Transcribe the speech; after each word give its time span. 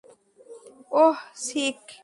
ওহ, 1.03 1.17
sick! 1.43 1.81